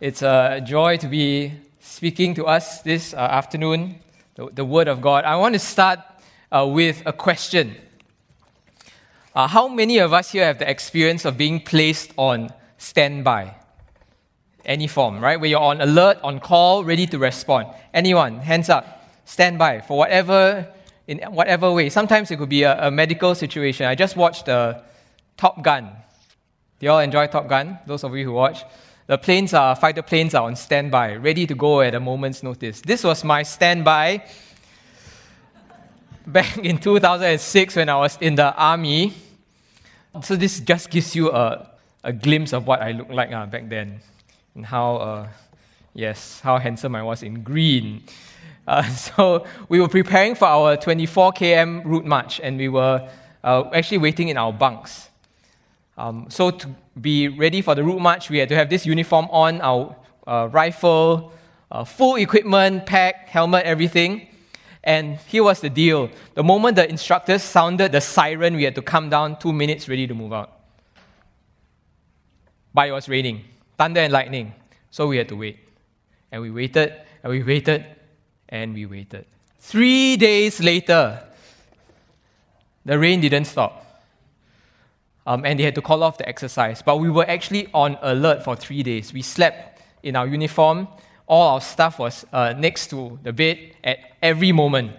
[0.00, 3.96] It's a joy to be speaking to us this uh, afternoon,
[4.34, 5.26] the, the, Word of God.
[5.26, 5.98] I want to start
[6.50, 7.76] uh, with a question.
[9.34, 13.54] Uh, how many of us here have the experience of being placed on standby?
[14.64, 15.38] Any form, right?
[15.38, 17.66] Where you're on alert, on call, ready to respond.
[17.92, 18.38] Anyone?
[18.38, 19.04] Hands up.
[19.26, 20.66] Standby for whatever,
[21.08, 21.90] in whatever way.
[21.90, 23.84] Sometimes it could be a, a medical situation.
[23.84, 24.82] I just watched the
[25.36, 25.90] Top Gun.
[26.78, 27.78] Do you all enjoy Top Gun?
[27.86, 28.64] Those of you who watch?
[29.10, 32.80] The planes are, fighter planes are on standby, ready to go at a moment's notice.
[32.80, 34.24] This was my standby
[36.28, 39.14] back in 2006 when I was in the army.
[40.22, 41.68] So this just gives you a,
[42.04, 43.98] a glimpse of what I looked like uh, back then
[44.54, 45.28] and how, uh,
[45.92, 48.04] yes, how handsome I was in green.
[48.64, 53.10] Uh, so we were preparing for our 24 km route march and we were
[53.42, 55.09] uh, actually waiting in our bunks.
[56.00, 59.26] Um, so to be ready for the route march, we had to have this uniform
[59.30, 59.94] on, our
[60.26, 61.30] uh, rifle,
[61.70, 64.26] uh, full equipment, pack, helmet, everything.
[64.82, 66.08] And here was the deal.
[66.32, 70.06] The moment the instructors sounded the siren, we had to come down two minutes ready
[70.06, 70.60] to move out.
[72.72, 73.44] But it was raining,
[73.76, 74.54] thunder and lightning.
[74.90, 75.58] So we had to wait.
[76.32, 77.84] And we waited, and we waited,
[78.48, 79.26] and we waited.
[79.58, 81.22] Three days later,
[82.86, 83.89] the rain didn't stop
[85.30, 86.82] um, and they had to call off the exercise.
[86.82, 89.12] But we were actually on alert for three days.
[89.12, 90.88] We slept in our uniform.
[91.28, 94.90] All our stuff was uh, next to the bed at every moment.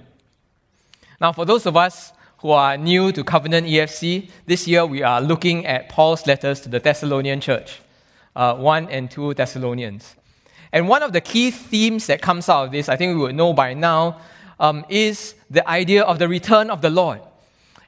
[1.19, 5.19] Now, for those of us who are new to Covenant EFC, this year we are
[5.19, 7.81] looking at Paul's letters to the Thessalonian church,
[8.33, 10.15] uh, 1 and 2 Thessalonians.
[10.71, 13.35] And one of the key themes that comes out of this, I think we would
[13.35, 14.21] know by now,
[14.61, 17.19] um, is the idea of the return of the Lord.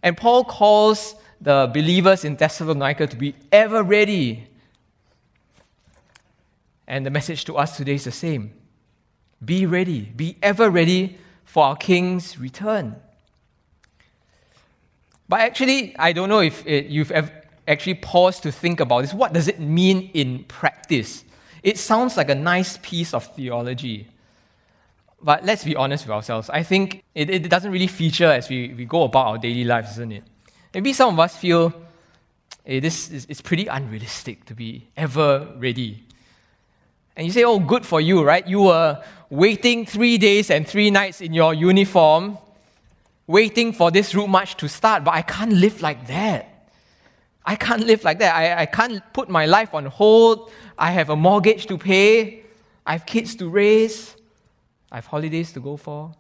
[0.04, 4.48] And Paul calls the believers in Thessalonica to be ever ready.
[6.88, 8.54] And the message to us today is the same
[9.44, 12.96] be ready, be ever ready for our King's return.
[15.28, 17.12] But actually, I don't know if it, you've
[17.68, 19.14] actually paused to think about this.
[19.14, 21.26] What does it mean in practice?
[21.62, 24.08] It sounds like a nice piece of theology.
[25.22, 26.50] But let's be honest with ourselves.
[26.50, 29.92] I think it, it doesn't really feature as we, we go about our daily lives,
[29.92, 30.24] isn't it?
[30.74, 31.74] Maybe some of us feel
[32.66, 36.04] hey, this is it's pretty unrealistic to be ever ready.
[37.16, 38.48] And you say, oh, good for you, right?
[38.48, 42.40] You were waiting three days and three nights in your uniform,
[43.28, 46.50] waiting for this route march to start, but I can't live like that.
[47.46, 48.36] I can't live like that.
[48.36, 50.52] I, I can't put my life on hold.
[50.78, 52.44] I have a mortgage to pay.
[52.86, 54.16] I have kids to raise.
[54.92, 56.16] I have holidays to go for.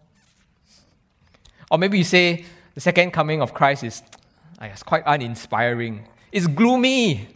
[1.72, 4.03] Or maybe you say, the second coming of Christ is
[4.63, 6.07] Ah, it's quite uninspiring.
[6.31, 7.28] It's gloomy.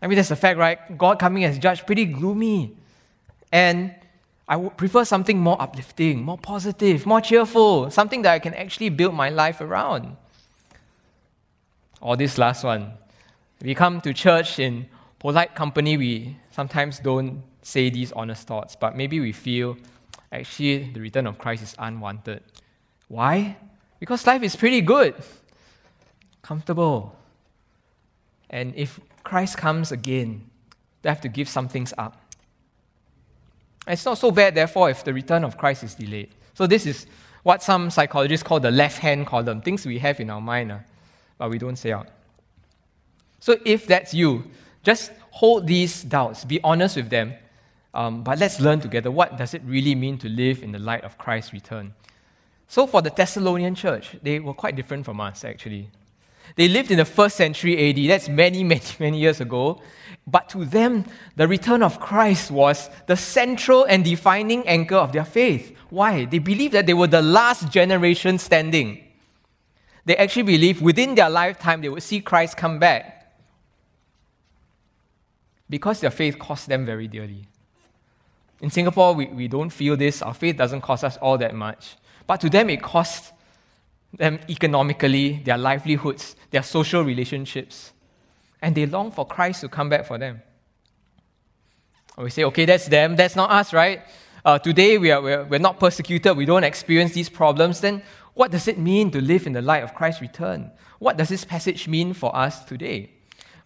[0.00, 0.96] I mean, that's a fact, right?
[0.96, 2.74] God coming as judge, pretty gloomy.
[3.52, 3.94] And
[4.48, 8.88] I would prefer something more uplifting, more positive, more cheerful, something that I can actually
[8.88, 10.16] build my life around.
[12.00, 12.94] Or this last one.
[13.60, 14.86] We come to church in
[15.18, 19.76] polite company, we sometimes don't say these honest thoughts, but maybe we feel
[20.32, 22.42] actually the return of Christ is unwanted.
[23.08, 23.56] Why?
[24.00, 25.14] Because life is pretty good
[26.44, 27.16] comfortable.
[28.50, 30.48] And if Christ comes again,
[31.02, 32.20] they have to give some things up.
[33.86, 36.30] It's not so bad, therefore, if the return of Christ is delayed.
[36.54, 37.06] So, this is
[37.42, 40.78] what some psychologists call the left hand column things we have in our mind, uh,
[41.36, 42.08] but we don't say out.
[43.40, 44.44] So, if that's you,
[44.82, 47.34] just hold these doubts, be honest with them,
[47.92, 51.04] um, but let's learn together what does it really mean to live in the light
[51.04, 51.92] of Christ's return.
[52.68, 55.90] So, for the Thessalonian church, they were quite different from us, actually.
[56.56, 58.10] They lived in the first century AD.
[58.10, 59.80] That's many, many, many years ago.
[60.26, 61.04] But to them,
[61.36, 65.76] the return of Christ was the central and defining anchor of their faith.
[65.90, 66.24] Why?
[66.24, 69.04] They believed that they were the last generation standing.
[70.06, 73.32] They actually believed within their lifetime they would see Christ come back.
[75.68, 77.46] Because their faith cost them very dearly.
[78.60, 80.22] In Singapore, we, we don't feel this.
[80.22, 81.96] Our faith doesn't cost us all that much.
[82.26, 83.32] But to them, it cost
[84.16, 87.92] them economically, their livelihoods, their social relationships.
[88.62, 90.42] And they long for Christ to come back for them.
[92.16, 94.02] we say, okay, that's them, that's not us, right?
[94.44, 98.02] Uh, today we are, we're, we're not persecuted, we don't experience these problems, then
[98.34, 100.70] what does it mean to live in the light of Christ's return?
[100.98, 103.10] What does this passage mean for us today?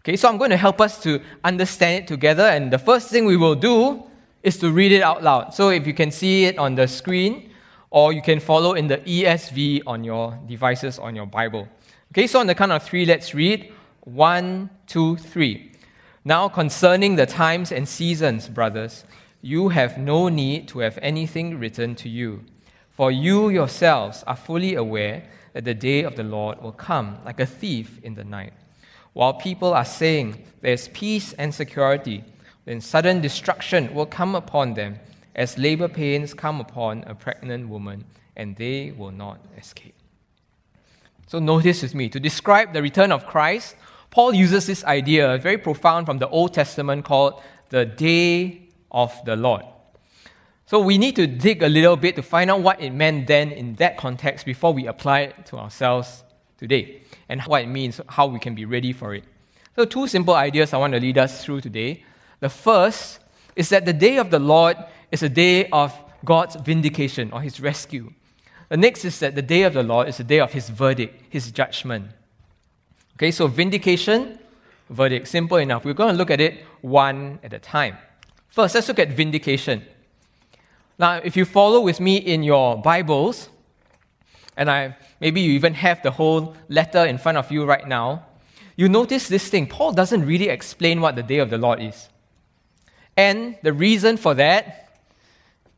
[0.00, 3.24] Okay, so I'm going to help us to understand it together, and the first thing
[3.24, 4.04] we will do
[4.42, 5.52] is to read it out loud.
[5.52, 7.47] So if you can see it on the screen,
[7.90, 11.68] or you can follow in the ESV on your devices on your Bible.
[12.12, 13.72] Okay, so on the count of three, let's read.
[14.00, 15.72] One, two, three.
[16.24, 19.04] Now, concerning the times and seasons, brothers,
[19.40, 22.44] you have no need to have anything written to you,
[22.90, 27.40] for you yourselves are fully aware that the day of the Lord will come like
[27.40, 28.52] a thief in the night.
[29.12, 32.24] While people are saying there's peace and security,
[32.64, 34.98] then sudden destruction will come upon them
[35.38, 38.04] as labor pains come upon a pregnant woman,
[38.36, 39.94] and they will not escape.
[41.28, 43.76] So, notice with me, to describe the return of Christ,
[44.10, 49.36] Paul uses this idea, very profound from the Old Testament, called the day of the
[49.36, 49.62] Lord.
[50.66, 53.52] So, we need to dig a little bit to find out what it meant then
[53.52, 56.24] in that context before we apply it to ourselves
[56.58, 59.22] today and what it means, how we can be ready for it.
[59.76, 62.02] So, two simple ideas I want to lead us through today.
[62.40, 63.20] The first
[63.58, 64.76] is that the day of the Lord
[65.10, 65.92] is a day of
[66.24, 68.12] God's vindication or his rescue.
[68.68, 71.24] The next is that the day of the Lord is the day of his verdict,
[71.28, 72.06] his judgment.
[73.16, 74.38] Okay, so vindication,
[74.88, 75.84] verdict, simple enough.
[75.84, 77.98] We're going to look at it one at a time.
[78.48, 79.84] First, let's look at vindication.
[80.96, 83.48] Now, if you follow with me in your Bibles,
[84.56, 88.24] and I maybe you even have the whole letter in front of you right now,
[88.76, 89.66] you notice this thing.
[89.66, 92.08] Paul doesn't really explain what the day of the Lord is.
[93.18, 94.90] And the reason for that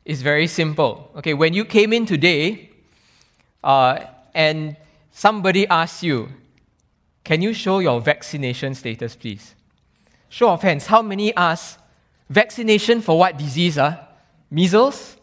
[0.05, 1.11] is very simple.
[1.17, 2.69] Okay, when you came in today
[3.65, 4.01] uh,
[4.35, 4.77] and
[5.11, 6.29] somebody asks you,
[7.25, 9.55] Can you show your vaccination status, please?
[10.29, 10.85] Show of hands.
[10.87, 11.79] How many ask,
[12.29, 13.79] Vaccination for what disease?
[13.79, 13.97] Uh?
[14.51, 15.17] Measles?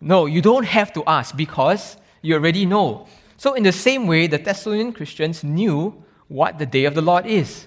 [0.00, 3.06] No, you don't have to ask because you already know.
[3.36, 7.26] So, in the same way, the Thessalonian Christians knew what the day of the Lord
[7.26, 7.66] is.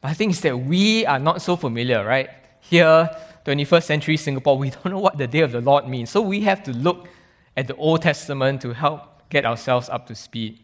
[0.00, 2.30] But I think it's that we are not so familiar, right?
[2.68, 3.08] Here,
[3.44, 6.10] 21st century Singapore, we don't know what the day of the Lord means.
[6.10, 7.08] So we have to look
[7.56, 10.58] at the Old Testament to help get ourselves up to speed.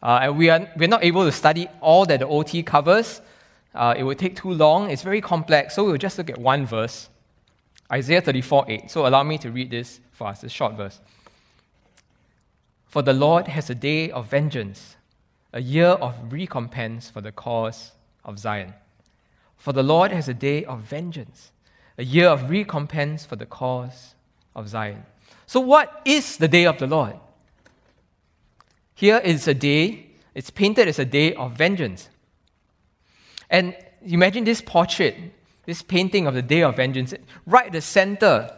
[0.00, 3.20] Uh, and we are, we're not able to study all that the OT covers.
[3.74, 4.90] Uh, it would take too long.
[4.90, 5.74] It's very complex.
[5.74, 7.08] So we'll just look at one verse
[7.90, 8.90] Isaiah 34 8.
[8.90, 11.00] So allow me to read this for us, a short verse.
[12.86, 14.96] For the Lord has a day of vengeance,
[15.52, 17.90] a year of recompense for the cause
[18.24, 18.72] of Zion.
[19.56, 21.52] For the Lord has a day of vengeance,
[21.96, 24.14] a year of recompense for the cause
[24.54, 25.04] of Zion.
[25.46, 27.14] So, what is the day of the Lord?
[28.94, 32.08] Here is a day, it's painted as a day of vengeance.
[33.50, 35.16] And imagine this portrait,
[35.66, 37.14] this painting of the day of vengeance.
[37.46, 38.50] Right at the center,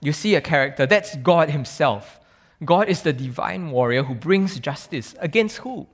[0.00, 0.86] you see a character.
[0.86, 2.18] That's God Himself.
[2.64, 5.14] God is the divine warrior who brings justice.
[5.18, 5.86] Against who?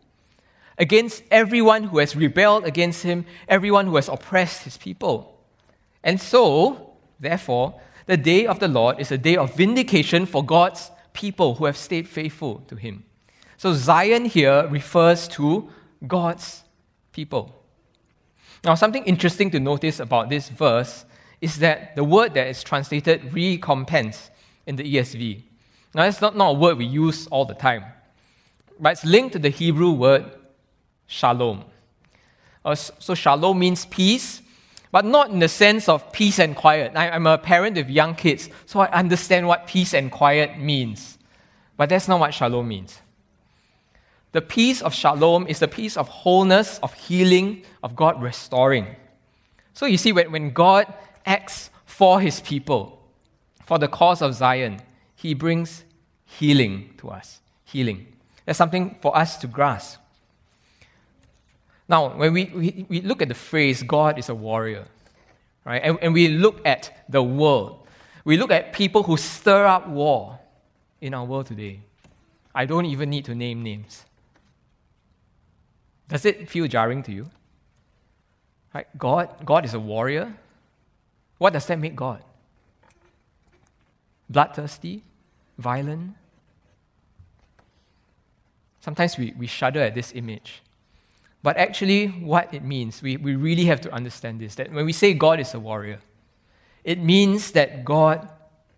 [0.79, 5.39] Against everyone who has rebelled against him, everyone who has oppressed his people.
[6.03, 10.91] And so, therefore, the day of the Lord is a day of vindication for God's
[11.13, 13.05] people who have stayed faithful to him.
[13.57, 15.69] So, Zion here refers to
[16.07, 16.63] God's
[17.13, 17.55] people.
[18.65, 21.05] Now, something interesting to notice about this verse
[21.41, 24.31] is that the word that is translated recompense
[24.67, 25.43] in the ESV.
[25.95, 27.85] Now, that's not, not a word we use all the time,
[28.79, 30.38] but it's linked to the Hebrew word
[31.09, 31.65] shalom.
[32.65, 34.41] Uh, so, shalom means peace,
[34.93, 36.93] but not in the sense of peace and quiet.
[36.95, 41.19] I, I'm a parent with young kids, so I understand what peace and quiet means.
[41.77, 43.01] But that's not what shalom means.
[44.33, 48.95] The peace of shalom is the peace of wholeness, of healing, of God restoring.
[49.73, 50.93] So you see, when, when God
[51.25, 53.03] acts for his people,
[53.65, 54.81] for the cause of Zion,
[55.15, 55.85] he brings
[56.25, 57.41] healing to us.
[57.65, 58.07] Healing.
[58.45, 60.01] That's something for us to grasp.
[61.89, 64.87] Now, when we, we, we look at the phrase, God is a warrior,
[65.65, 65.81] right?
[65.83, 67.87] And, and we look at the world,
[68.25, 70.39] we look at people who stir up war
[71.01, 71.81] in our world today.
[72.55, 74.05] I don't even need to name names.
[76.09, 77.31] Does it feel jarring to you?
[78.75, 78.87] Right?
[78.99, 80.35] God, God is a warrior.
[81.39, 82.23] What does that make God?
[84.29, 85.03] Bloodthirsty?
[85.57, 86.15] Violent?
[88.81, 90.63] Sometimes we, we shudder at this image.
[91.43, 94.93] But actually, what it means, we, we really have to understand this that when we
[94.93, 96.01] say God is a warrior,
[96.85, 98.29] it means that God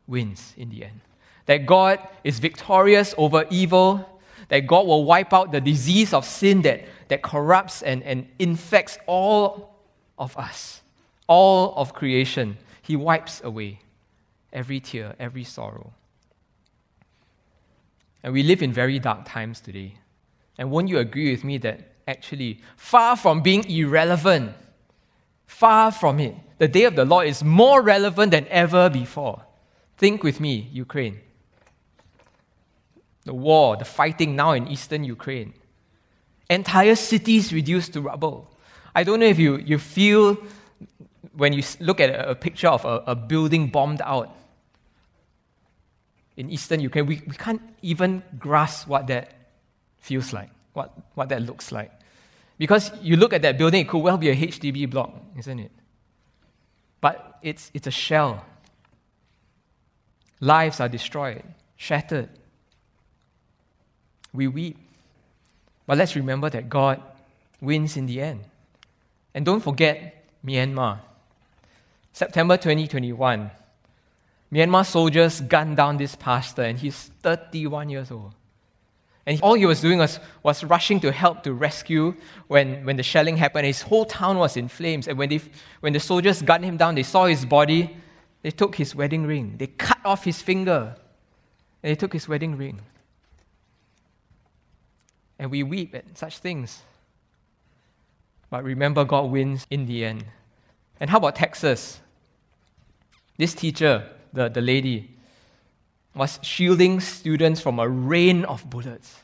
[0.07, 1.00] wins in the end.
[1.47, 4.07] That God is victorious over evil,
[4.49, 8.99] that God will wipe out the disease of sin that, that corrupts and, and infects
[9.07, 9.76] all
[10.19, 10.83] of us,
[11.26, 12.59] all of creation.
[12.83, 13.81] He wipes away
[14.52, 15.93] every tear, every sorrow.
[18.23, 19.95] And we live in very dark times today.
[20.59, 24.52] And won't you agree with me that actually, far from being irrelevant,
[25.47, 29.43] far from it, the day of the Lord is more relevant than ever before.
[29.97, 31.21] Think with me, Ukraine.
[33.25, 35.55] The war, the fighting now in eastern Ukraine.
[36.49, 38.50] Entire cities reduced to rubble.
[38.95, 40.37] I don't know if you, you feel
[41.35, 44.35] when you look at a, picture of a, a building bombed out
[46.37, 49.35] in eastern Ukraine, we, we can't even grasp what that
[49.99, 51.93] feels like, what, what that looks like.
[52.61, 55.71] Because you look at that building, it could well be a HDB block, isn't it?
[57.00, 58.45] But it's, it's a shell.
[60.40, 61.43] Lives are destroyed,
[61.79, 62.29] shattered.
[64.35, 64.76] We weep.
[65.87, 67.02] But let's remember that God
[67.62, 68.45] wins in the end.
[69.33, 70.99] And don't forget Myanmar.
[72.12, 73.50] September 2021,
[74.52, 78.35] Myanmar soldiers gunned down this pastor, and he's 31 years old.
[79.31, 82.17] And all he was doing was, was rushing to help to rescue
[82.49, 83.65] when, when the shelling happened.
[83.65, 85.07] His whole town was in flames.
[85.07, 85.41] And when, they,
[85.79, 87.97] when the soldiers gunned him down, they saw his body.
[88.43, 89.55] They took his wedding ring.
[89.57, 90.97] They cut off his finger.
[91.81, 92.81] And they took his wedding ring.
[95.39, 96.83] And we weep at such things.
[98.51, 100.25] But remember, God wins in the end.
[100.99, 102.01] And how about Texas?
[103.39, 105.19] This teacher, the, the lady,
[106.14, 109.17] was shielding students from a rain of bullets.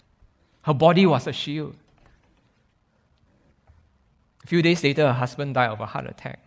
[0.63, 1.75] Her body was a shield.
[4.45, 6.41] A few days later, her husband died of a heart attack.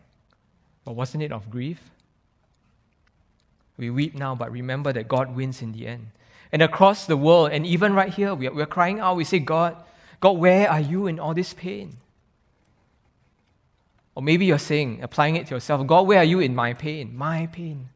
[0.85, 1.79] But wasn't it of grief?
[3.77, 6.07] We weep now, but remember that God wins in the end.
[6.51, 9.15] And across the world, and even right here, we are, we are crying out.
[9.15, 9.75] We say, God,
[10.19, 11.97] God, where are you in all this pain?
[14.15, 17.15] Or maybe you're saying, applying it to yourself, God, where are you in my pain?
[17.15, 17.89] My pain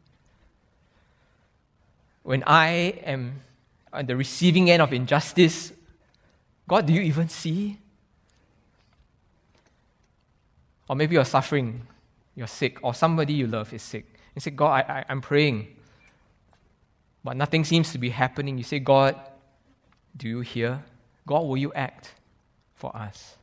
[2.24, 2.68] when I
[3.06, 3.42] am
[3.92, 5.72] on the receiving end of injustice,
[6.68, 7.77] God, do you even see?
[10.89, 11.86] Or maybe you're suffering,
[12.36, 14.06] you're sick, or somebody you love is sick.
[14.36, 15.68] You say, God, I, I, I'm praying,
[17.24, 18.58] but nothing seems to be happening.
[18.58, 19.15] You say, God,
[20.15, 20.84] do you hear?
[21.27, 22.13] God, will you act
[22.75, 23.36] for us?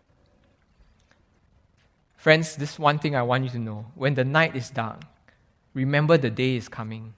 [2.17, 3.87] Friends, this one thing I want you to know.
[3.95, 5.03] When the night is dark,
[5.73, 7.15] remember the day is coming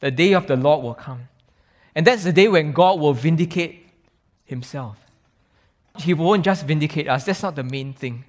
[0.00, 1.28] the day of the Lord will come.
[1.94, 3.86] And that's the day when God will vindicate
[4.44, 4.98] himself.
[5.98, 8.24] He won't just vindicate us, that's not the main thing.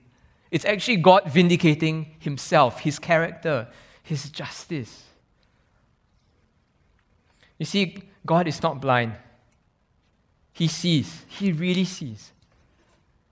[0.52, 3.68] It's actually God vindicating himself, his character,
[4.04, 5.04] his justice.
[7.58, 9.16] You see, God is not blind.
[10.54, 11.24] He sees.
[11.28, 12.32] He really sees.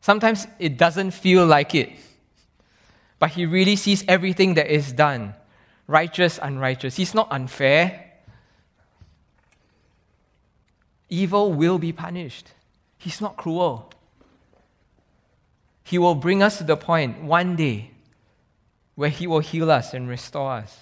[0.02, 1.92] Sometimes it doesn't feel like it,
[3.20, 5.34] but He really sees everything that is done
[5.88, 6.96] righteous, unrighteous.
[6.96, 8.02] He's not unfair.
[11.13, 12.53] Evil will be punished.
[12.98, 13.91] He's not cruel.
[15.84, 17.91] He will bring us to the point one day
[18.96, 20.75] where He will heal us and restore us.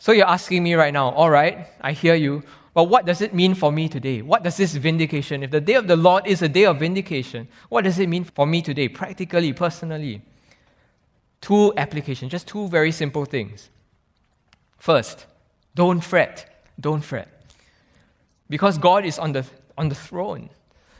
[0.00, 2.42] So you're asking me right now, all right, I hear you,
[2.74, 4.20] but what does it mean for me today?
[4.20, 7.46] What does this vindication, if the day of the Lord is a day of vindication,
[7.68, 10.22] what does it mean for me today, practically, personally?
[11.40, 13.70] Two applications, just two very simple things.
[14.76, 15.26] First,
[15.76, 16.64] don't fret.
[16.80, 17.39] Don't fret
[18.50, 19.46] because God is on the,
[19.78, 20.50] on the throne.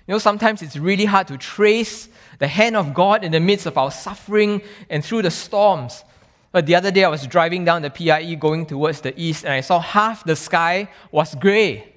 [0.07, 3.67] You know, sometimes it's really hard to trace the hand of God in the midst
[3.67, 6.05] of our suffering and through the storms.
[6.53, 9.53] But the other day I was driving down the PIE going towards the east and
[9.53, 11.93] I saw half the sky was gray.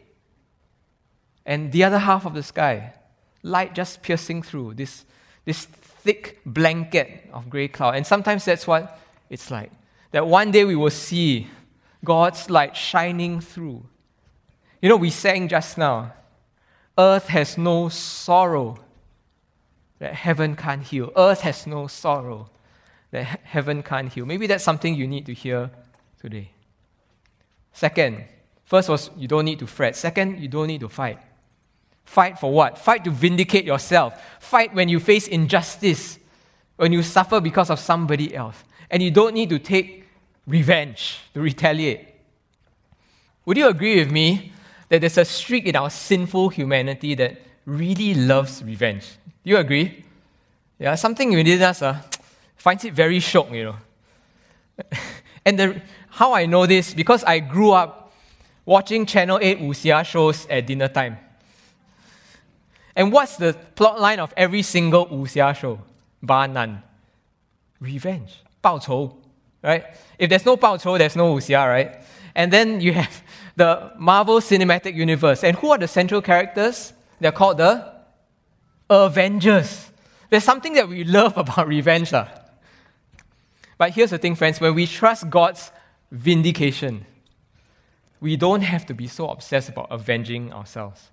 [1.45, 2.93] And the other half of the sky,
[3.41, 5.05] light just piercing through this,
[5.45, 7.95] this thick blanket of gray cloud.
[7.95, 9.71] And sometimes that's what it's like.
[10.11, 11.47] That one day we will see
[12.03, 13.85] God's light shining through
[14.83, 16.11] you know, we sang just now,
[16.97, 18.77] earth has no sorrow
[19.99, 21.09] that heaven can't heal.
[21.15, 22.49] Earth has no sorrow
[23.11, 24.25] that heaven can't heal.
[24.25, 25.71] Maybe that's something you need to hear
[26.19, 26.49] today.
[27.71, 28.25] Second,
[28.65, 29.95] first was you don't need to fret.
[29.95, 31.19] Second, you don't need to fight.
[32.03, 32.77] Fight for what?
[32.77, 34.21] Fight to vindicate yourself.
[34.41, 36.19] Fight when you face injustice,
[36.75, 38.57] when you suffer because of somebody else.
[38.91, 40.09] And you don't need to take
[40.45, 42.05] revenge, to retaliate.
[43.45, 44.52] Would you agree with me
[44.93, 49.17] that there's a streak in our sinful humanity that really loves revenge.
[49.43, 50.05] Do you agree?
[50.77, 51.97] Yeah, something within us uh,
[52.55, 53.75] finds it very shock, you know.
[55.45, 58.13] and the, how I know this, because I grew up
[58.67, 61.17] watching Channel 8 wuxia shows at dinner time.
[62.95, 65.79] And what's the plot line of every single wuxia show?
[66.21, 66.83] Ba Nan.
[67.81, 68.43] Revenge.
[68.61, 69.22] 报仇.
[69.63, 69.85] Right?
[70.19, 72.01] If there's no Bao Chou, there's no Wuxia, right?
[72.35, 73.23] And then you have
[73.55, 75.43] the Marvel Cinematic Universe.
[75.43, 76.93] And who are the central characters?
[77.19, 77.93] They're called the
[78.89, 79.91] Avengers.
[80.29, 82.11] There's something that we love about revenge.
[82.11, 82.27] Lah.
[83.77, 85.71] But here's the thing, friends when we trust God's
[86.11, 87.05] vindication,
[88.19, 91.09] we don't have to be so obsessed about avenging ourselves.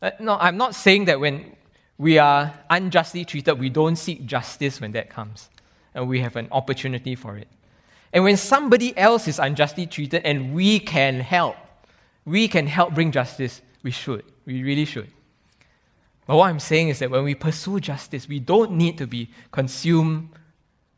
[0.00, 1.56] Uh, no, I'm not saying that when
[1.98, 5.48] we are unjustly treated, we don't seek justice when that comes,
[5.94, 7.48] and we have an opportunity for it.
[8.12, 11.56] And when somebody else is unjustly treated and we can help,
[12.24, 14.24] we can help bring justice, we should.
[14.46, 15.10] We really should.
[16.26, 19.30] But what I'm saying is that when we pursue justice, we don't need to be
[19.50, 20.30] consumed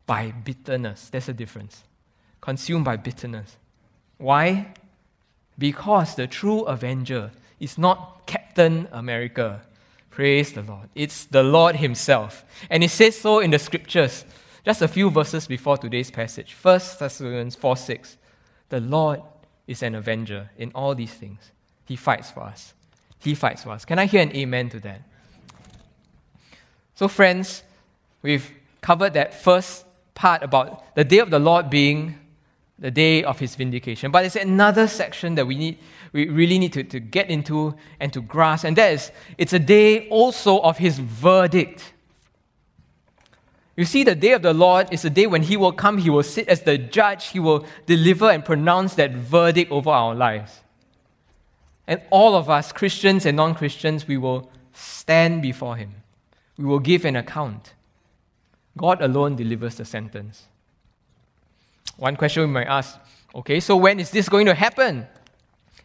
[0.06, 1.08] by bitterness.
[1.10, 1.82] There's a difference.
[2.40, 3.56] Consumed by bitterness.
[4.18, 4.74] Why?
[5.58, 9.62] Because the true avenger is not Captain America.
[10.10, 10.88] Praise the Lord.
[10.94, 12.44] It's the Lord Himself.
[12.70, 14.24] And it says so in the scriptures.
[14.66, 16.56] Just a few verses before today's passage.
[16.60, 18.16] 1 Thessalonians 4 6.
[18.68, 19.22] The Lord
[19.68, 21.52] is an avenger in all these things.
[21.84, 22.74] He fights for us.
[23.20, 23.84] He fights for us.
[23.84, 25.02] Can I hear an amen to that?
[26.96, 27.62] So, friends,
[28.22, 32.18] we've covered that first part about the day of the Lord being
[32.76, 34.10] the day of his vindication.
[34.10, 35.78] But there's another section that we need
[36.12, 39.60] we really need to, to get into and to grasp, and that is it's a
[39.60, 41.92] day also of his verdict.
[43.76, 46.08] You see, the day of the Lord is a day when he will come, he
[46.08, 50.62] will sit as the judge, he will deliver and pronounce that verdict over our lives.
[51.86, 55.94] And all of us, Christians and non Christians, we will stand before him.
[56.56, 57.74] We will give an account.
[58.78, 60.44] God alone delivers the sentence.
[61.96, 62.98] One question we might ask
[63.34, 65.06] okay, so when is this going to happen?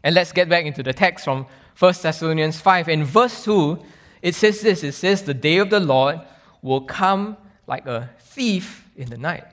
[0.03, 1.45] And let's get back into the text from
[1.77, 2.87] 1 Thessalonians 5.
[2.87, 3.77] In verse 2,
[4.21, 6.21] it says this it says, The day of the Lord
[6.61, 7.37] will come
[7.71, 9.45] like a thief in the night.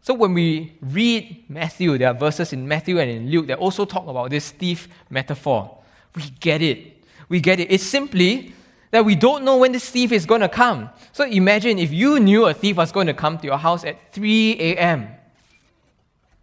[0.00, 3.84] So when we read Matthew, there are verses in Matthew and in Luke that also
[3.84, 5.78] talk about this thief metaphor.
[6.14, 7.02] We get it.
[7.28, 7.72] We get it.
[7.72, 8.54] It's simply
[8.92, 10.88] that we don't know when this thief is going to come.
[11.10, 14.12] So imagine if you knew a thief was going to come to your house at
[14.12, 15.08] 3 a.m.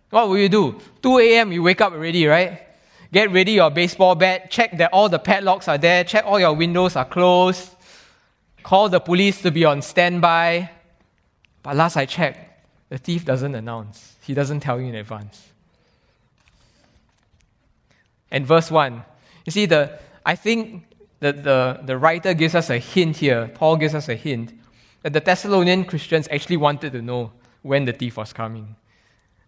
[0.09, 0.81] What will you do?
[1.01, 2.67] 2 a.m., you wake up already, right?
[3.13, 6.53] Get ready your baseball bat, check that all the padlocks are there, check all your
[6.53, 7.69] windows are closed,
[8.63, 10.71] call the police to be on standby.
[11.69, 15.49] But last I checked, the thief doesn't announce, he doesn't tell you in advance.
[18.31, 19.03] And verse 1,
[19.45, 20.85] you see, the, I think
[21.19, 24.51] the, the, the writer gives us a hint here, Paul gives us a hint,
[25.03, 28.75] that the Thessalonian Christians actually wanted to know when the thief was coming.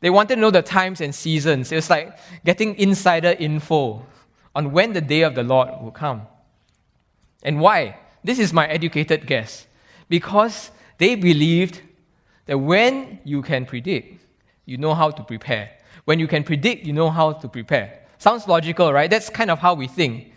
[0.02, 1.72] They wanted to know the times and seasons.
[1.72, 4.06] It was like getting insider info
[4.54, 6.28] on when the day of the Lord will come.
[7.42, 7.98] And why?
[8.24, 9.66] This is my educated guess.
[10.08, 11.82] Because they believed
[12.52, 14.20] that when you can predict,
[14.66, 15.72] you know how to prepare.
[16.04, 18.02] When you can predict, you know how to prepare.
[18.18, 19.10] Sounds logical, right?
[19.10, 20.34] That's kind of how we think.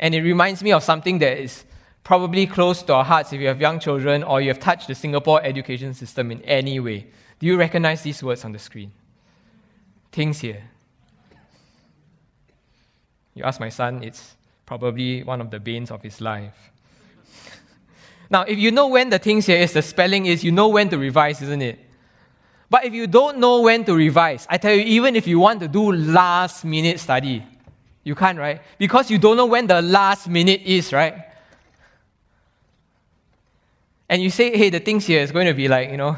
[0.00, 1.64] And it reminds me of something that is
[2.02, 4.94] probably close to our hearts if you have young children or you have touched the
[4.94, 7.08] Singapore education system in any way.
[7.38, 8.90] Do you recognize these words on the screen?
[10.12, 10.62] Tingxie.
[13.34, 16.71] You ask my son, it's probably one of the banes of his life.
[18.32, 20.96] Now, if you know when the tingxie is, the spelling is, you know when to
[20.96, 21.78] revise, isn't it?
[22.70, 25.60] But if you don't know when to revise, I tell you, even if you want
[25.60, 27.44] to do last minute study,
[28.02, 28.62] you can't, right?
[28.78, 31.14] Because you don't know when the last minute is, right?
[34.08, 36.16] And you say, hey, the tingxie is going to be like, you know,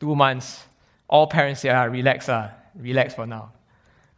[0.00, 0.64] two months,
[1.08, 3.52] all parents say, ah, relax, ah, relax for now.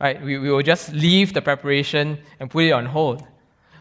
[0.00, 0.20] Right?
[0.22, 3.22] We, we will just leave the preparation and put it on hold.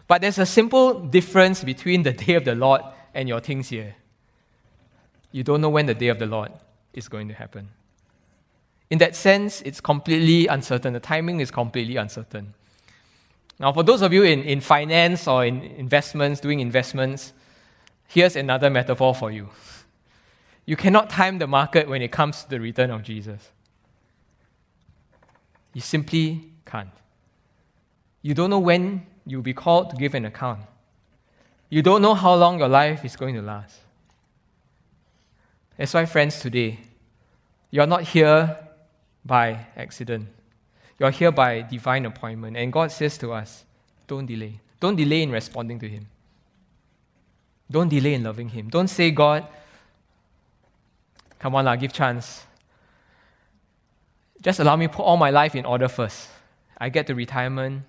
[0.06, 2.82] But there's a simple difference between the day of the Lord
[3.14, 3.92] and your tingxie.
[5.32, 6.52] You don't know when the day of the Lord
[6.92, 7.68] is going to happen.
[8.90, 10.92] In that sense, it's completely uncertain.
[10.92, 12.54] The timing is completely uncertain.
[13.58, 17.32] Now, for those of you in, in finance or in investments, doing investments,
[18.06, 19.48] here's another metaphor for you.
[20.66, 23.50] You cannot time the market when it comes to the return of Jesus.
[25.72, 26.90] You simply can't.
[28.20, 30.60] You don't know when you'll be called to give an account.
[31.72, 33.78] You don't know how long your life is going to last.
[35.78, 36.78] That's why, friends, today,
[37.70, 38.58] you're not here
[39.24, 40.28] by accident.
[40.98, 42.58] You're here by divine appointment.
[42.58, 43.64] And God says to us,
[44.06, 44.60] don't delay.
[44.80, 46.08] Don't delay in responding to Him.
[47.70, 48.68] Don't delay in loving Him.
[48.68, 49.46] Don't say, God,
[51.38, 52.44] Come on, lah, give chance.
[54.42, 56.28] Just allow me to put all my life in order first.
[56.76, 57.84] I get to retirement.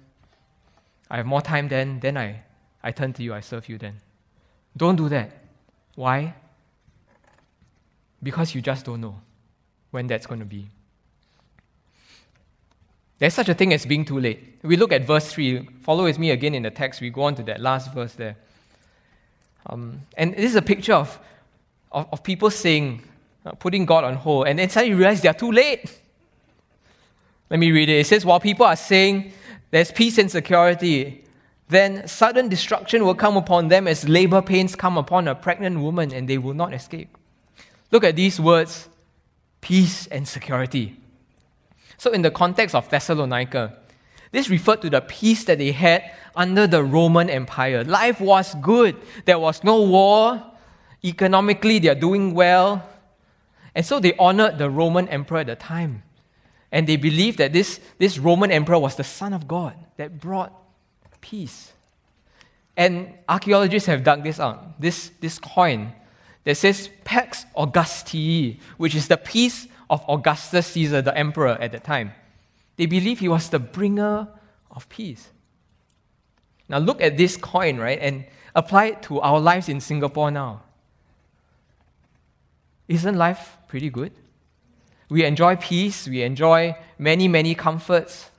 [1.12, 2.00] I have more time then.
[2.00, 2.44] Then I,
[2.84, 3.34] I turn to you.
[3.34, 3.96] I serve you then.
[4.76, 5.32] Don't do that.
[5.96, 6.34] Why?
[8.22, 9.20] Because you just don't know.
[9.92, 10.68] when that's going to be.
[13.20, 14.58] There's such a thing as being too late.
[14.64, 15.70] We look at verse 3.
[15.82, 17.00] Follow with me again in the text.
[17.00, 18.36] We go on to that last verse there.
[19.68, 21.20] Um, and this is a picture of,
[21.92, 23.04] of, of people saying,
[23.46, 26.00] uh, putting God on hold, and then suddenly realize they're too late.
[27.50, 28.00] Let me read it.
[28.00, 29.32] It says, While people are saying
[29.70, 31.24] there's peace and security,
[31.70, 36.14] then sudden destruction will come upon them as labor pains come upon a pregnant woman,
[36.14, 37.18] and they will not escape.
[37.92, 38.90] Look at these words
[39.62, 40.98] peace and security.
[41.98, 43.78] So, in the context of Thessalonica,
[44.32, 47.84] this referred to the peace that they had under the Roman Empire.
[47.84, 48.96] Life was good,
[49.26, 50.44] there was no war,
[51.04, 52.84] economically, they are doing well.
[53.76, 56.04] And so they honored the Roman emperor at the time.
[56.72, 60.52] And they believed that this, this Roman emperor was the Son of God that brought
[61.24, 61.72] peace.
[62.76, 64.80] And archaeologists have dug this out.
[64.80, 65.94] This, this coin
[66.44, 71.84] that says Pax Augusti, which is the peace of Augustus Caesar, the emperor at that
[71.86, 72.12] time.
[72.76, 74.28] They believe he was the bringer
[74.70, 75.30] of peace.
[76.68, 80.64] Now look at this coin, right, and apply it to our lives in Singapore now.
[82.88, 84.12] Isn't life pretty good?
[85.10, 88.30] We enjoy peace, we enjoy many, many comforts.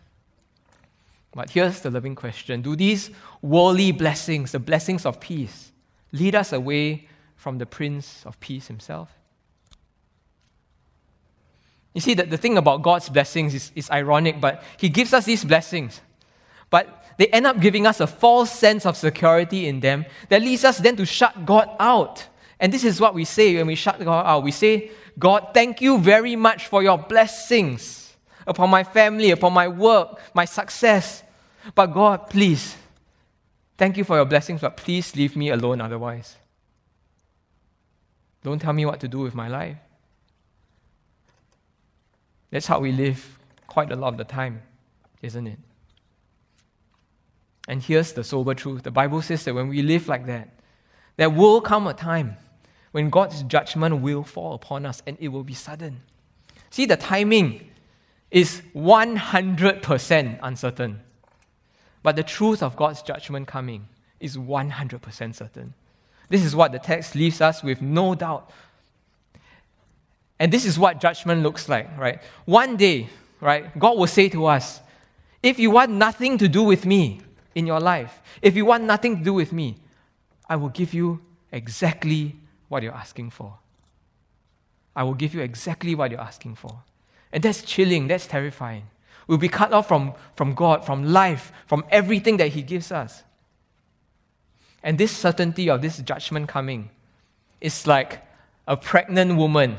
[1.35, 3.11] But here's the living question Do these
[3.43, 5.73] worldly blessings, the blessings of peace,
[6.13, 9.11] lead us away from the Prince of Peace himself?
[11.93, 15.25] You see, the, the thing about God's blessings is, is ironic, but He gives us
[15.25, 16.01] these blessings.
[16.71, 20.65] But they end up giving us a false sense of security in them that leads
[20.65, 22.27] us then to shut God out.
[22.59, 24.43] And this is what we say when we shut God out.
[24.43, 28.17] We say, God, thank you very much for your blessings
[28.47, 31.23] upon my family, upon my work, my success.
[31.75, 32.77] But God, please,
[33.79, 36.37] thank you for your blessings, but please leave me alone otherwise.
[38.43, 39.79] Don't tell me what to do with my life.
[42.51, 44.63] That's how we live quite a lot of the time,
[45.23, 45.59] isn't it?
[47.67, 50.51] And here's the sober truth the Bible says that when we live like that,
[51.17, 52.37] there will come a time
[52.93, 56.03] when God's judgment will fall upon us and it will be sudden.
[56.71, 57.71] See, the timing
[58.31, 61.01] is 100% uncertain.
[62.05, 63.89] But the truth of God's judgment coming
[64.21, 65.75] is 100% certain.
[66.29, 68.51] This is what the text leaves us with no doubt
[70.39, 72.21] and this is what judgment looks like, right?
[72.45, 73.09] One day,
[73.41, 74.81] right, God will say to us,
[75.43, 77.21] if you want nothing to do with me
[77.55, 79.77] in your life, if you want nothing to do with me,
[80.49, 81.21] I will give you
[81.53, 82.37] exactly
[82.69, 83.55] what you're asking for.
[84.97, 86.83] I will give you exactly what you're asking for.
[87.33, 88.85] And that's chilling, that's terrifying.
[89.27, 93.23] We'll be cut off from, from God, from life, from everything that He gives us.
[94.83, 96.91] And this certainty of this judgment coming
[97.61, 98.23] is like
[98.67, 99.77] a pregnant woman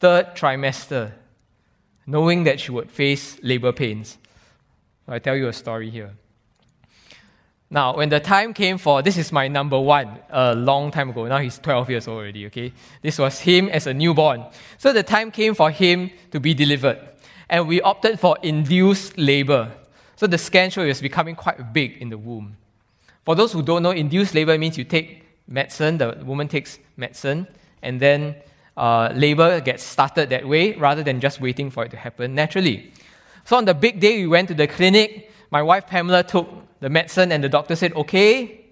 [0.00, 1.12] third trimester,
[2.06, 4.18] knowing that she would face labor pains.
[5.08, 6.10] I'll tell you a story here.
[7.70, 11.26] Now, when the time came for this is my number one a long time ago.
[11.26, 12.72] Now he's 12 years old already, okay?
[13.00, 14.44] This was him as a newborn.
[14.78, 16.98] So the time came for him to be delivered.
[17.48, 19.72] And we opted for induced labor.
[20.16, 22.56] So the scan showed he was becoming quite big in the womb.
[23.24, 27.46] For those who don't know, induced labor means you take medicine, the woman takes medicine,
[27.82, 28.36] and then
[28.76, 32.92] uh, labor gets started that way rather than just waiting for it to happen naturally.
[33.44, 35.30] So on the big day, we went to the clinic.
[35.50, 36.48] My wife Pamela took
[36.80, 38.64] the medicine, and the doctor said, "Okay,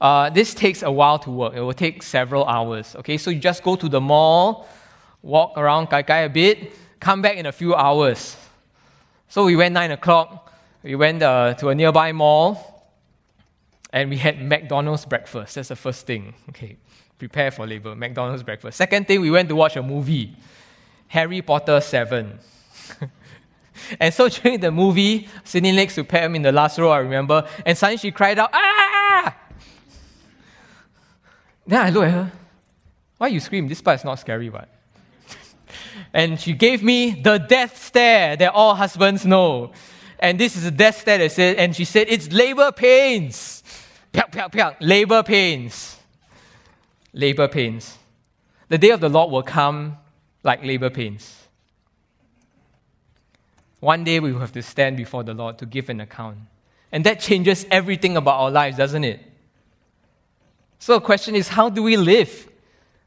[0.00, 1.54] uh, this takes a while to work.
[1.54, 2.96] It will take several hours.
[2.96, 4.66] Okay, so you just go to the mall,
[5.22, 8.36] walk around Kai Kai a bit, come back in a few hours."
[9.28, 10.52] So we went nine o'clock.
[10.82, 12.76] We went uh, to a nearby mall,
[13.92, 15.56] and we had McDonald's breakfast.
[15.56, 16.34] That's the first thing.
[16.50, 16.76] Okay,
[17.18, 18.78] prepare for labor, McDonald's breakfast.
[18.78, 20.36] Second thing, we went to watch a movie,
[21.08, 22.38] Harry Potter 7.
[24.00, 27.48] and so during the movie, Sydney next to Pam in the last row, I remember,
[27.64, 29.36] and suddenly she cried out, ah!
[31.66, 32.32] Then I look at her,
[33.18, 33.66] why you scream?
[33.66, 34.68] This part is not scary, what?
[36.16, 39.72] And she gave me the death stare that all husbands know.
[40.18, 43.62] And this is the death stare that said, and she said, it's labor pains.
[44.12, 45.96] Piak, piak, piak, labor pains
[47.16, 47.98] labor pains.
[48.68, 49.96] The day of the Lord will come
[50.44, 51.48] like labor pains.
[53.80, 56.38] One day we will have to stand before the Lord to give an account.
[56.92, 59.20] And that changes everything about our lives, doesn't it?
[60.78, 62.48] So the question is how do we live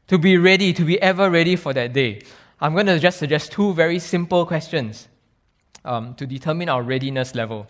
[0.08, 2.22] to be ready, to be ever ready for that day?
[2.60, 5.08] I'm going to just suggest two very simple questions
[5.84, 7.66] um, to determine our readiness level.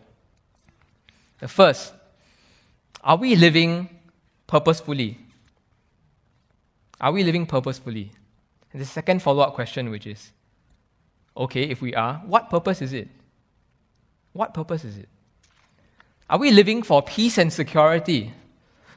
[1.39, 1.95] The first,
[3.03, 3.89] are we living
[4.47, 5.19] purposefully?
[7.01, 8.11] Are we living purposefully?
[8.73, 10.33] And the second follow up question, which is
[11.37, 13.09] okay, if we are, what purpose is it?
[14.33, 15.09] What purpose is it?
[16.29, 18.33] Are we living for peace and security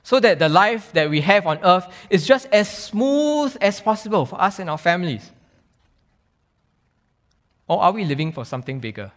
[0.04, 4.26] so that the life that we have on earth is just as smooth as possible
[4.26, 5.32] for us and our families?
[7.68, 9.12] Or are we living for something bigger?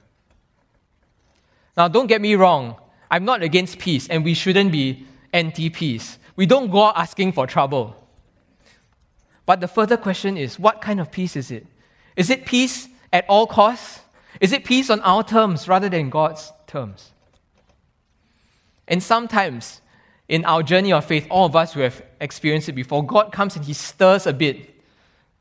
[1.76, 2.76] Now, don't get me wrong,
[3.10, 6.18] I'm not against peace, and we shouldn't be anti peace.
[6.34, 7.96] We don't go out asking for trouble.
[9.44, 11.66] But the further question is what kind of peace is it?
[12.16, 14.00] Is it peace at all costs?
[14.40, 17.12] Is it peace on our terms rather than God's terms?
[18.88, 19.80] And sometimes
[20.28, 23.56] in our journey of faith, all of us who have experienced it before, God comes
[23.56, 24.74] and He stirs a bit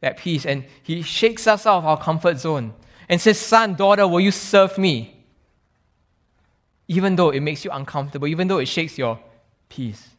[0.01, 2.73] that peace and He shakes us out of our comfort zone
[3.07, 5.23] and says, Son, daughter, will you serve me?
[6.87, 9.19] Even though it makes you uncomfortable, even though it shakes your
[9.69, 10.09] peace.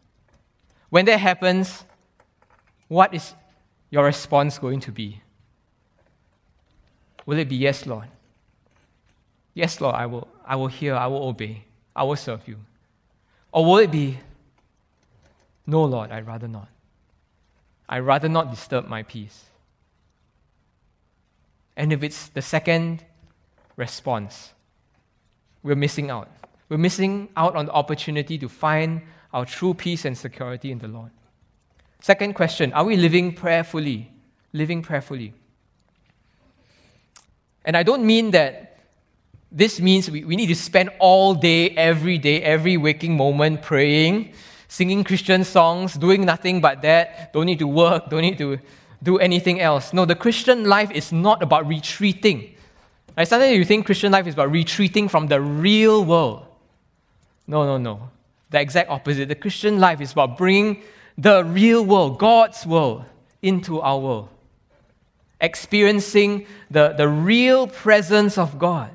[0.90, 1.84] When that happens,
[2.88, 3.34] what is
[3.90, 5.22] your response going to be?
[7.24, 8.08] Will it be, Yes, Lord?
[9.54, 12.58] Yes, Lord, I will, I will hear, I will obey, I will serve you.
[13.52, 14.18] Or will it be,
[15.66, 16.68] No, Lord, I'd rather not.
[17.88, 19.44] I'd rather not disturb my peace.
[21.76, 23.04] And if it's the second
[23.76, 24.52] response,
[25.62, 26.30] we're missing out.
[26.68, 30.88] We're missing out on the opportunity to find our true peace and security in the
[30.88, 31.10] Lord.
[32.00, 34.10] Second question Are we living prayerfully?
[34.52, 35.34] Living prayerfully.
[37.64, 38.78] And I don't mean that
[39.50, 44.32] this means we, we need to spend all day, every day, every waking moment praying,
[44.68, 48.58] singing Christian songs, doing nothing but that, don't need to work, don't need to
[49.02, 49.92] do anything else.
[49.92, 52.54] No, the Christian life is not about retreating.
[53.16, 53.26] Right?
[53.26, 56.46] Sometimes you think Christian life is about retreating from the real world.
[57.46, 58.10] No, no, no.
[58.50, 59.28] The exact opposite.
[59.28, 60.82] The Christian life is about bringing
[61.16, 63.04] the real world, God's world,
[63.42, 64.28] into our world.
[65.40, 68.90] Experiencing the, the real presence of God,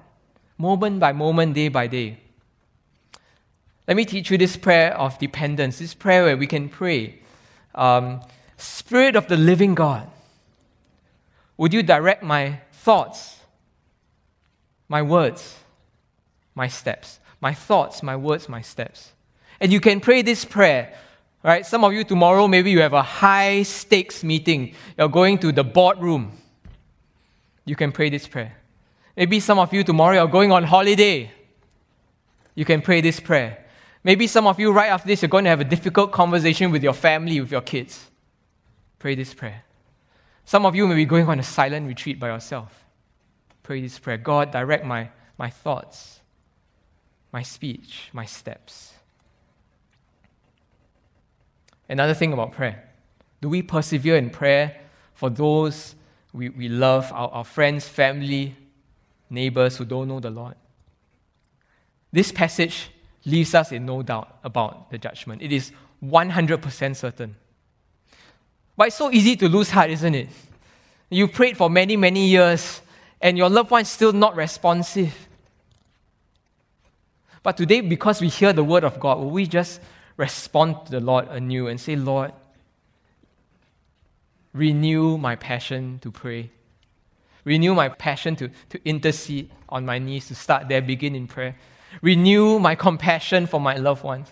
[0.57, 2.17] moment by moment, day by day.
[3.87, 7.19] Let me teach you this prayer of dependence, this prayer where we can pray.
[7.75, 8.21] Um,
[8.61, 10.09] Spirit of the living God,
[11.57, 13.39] would you direct my thoughts,
[14.87, 15.57] my words,
[16.55, 17.19] my steps?
[17.39, 19.13] My thoughts, my words, my steps.
[19.59, 20.93] And you can pray this prayer
[21.43, 21.65] Right?
[21.65, 24.75] Some of you tomorrow, maybe you have a high stakes meeting.
[24.97, 26.37] You're going to the boardroom.
[27.65, 28.57] You can pray this prayer.
[29.17, 31.31] Maybe some of you tomorrow are going on holiday.
[32.53, 33.65] You can pray this prayer.
[34.03, 36.83] Maybe some of you, right after this, you're going to have a difficult conversation with
[36.83, 38.10] your family, with your kids.
[39.01, 39.63] Pray this prayer.
[40.45, 42.85] Some of you may be going on a silent retreat by yourself.
[43.63, 45.09] Pray this prayer God, direct my,
[45.39, 46.19] my thoughts,
[47.31, 48.93] my speech, my steps.
[51.89, 52.87] Another thing about prayer
[53.41, 54.79] do we persevere in prayer
[55.15, 55.95] for those
[56.31, 58.55] we, we love, our, our friends, family,
[59.31, 60.53] neighbors who don't know the Lord?
[62.11, 62.91] This passage
[63.25, 65.41] leaves us in no doubt about the judgment.
[65.41, 65.71] It is
[66.05, 67.35] 100% certain.
[68.75, 70.29] But it's so easy to lose heart, isn't it?
[71.09, 72.81] You prayed for many, many years,
[73.21, 75.27] and your loved one is still not responsive.
[77.43, 79.81] But today, because we hear the word of God, will we just
[80.17, 82.31] respond to the Lord anew and say, Lord,
[84.53, 86.51] renew my passion to pray.
[87.43, 91.55] Renew my passion to, to intercede on my knees, to start there, begin in prayer.
[92.01, 94.27] Renew my compassion for my loved ones.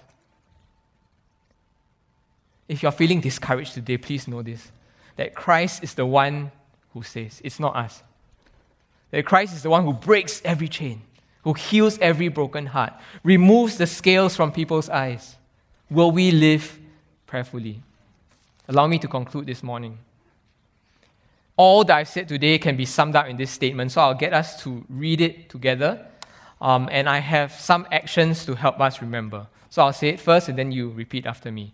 [2.69, 4.71] If you're feeling discouraged today, please know this
[5.17, 6.49] that Christ is the one
[6.93, 8.01] who says, it's not us.
[9.11, 11.01] That Christ is the one who breaks every chain,
[11.43, 15.35] who heals every broken heart, removes the scales from people's eyes
[15.89, 16.79] will we live
[17.25, 17.81] prayerfully?
[18.67, 19.97] Allow me to conclude this morning.
[21.57, 24.33] All that I've said today can be summed up in this statement, so I'll get
[24.33, 26.05] us to read it together.
[26.61, 29.47] Um, and I have some actions to help us remember.
[29.69, 31.73] So I'll say it first and then you repeat after me.